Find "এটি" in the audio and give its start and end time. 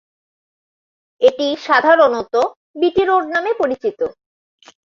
1.21-1.47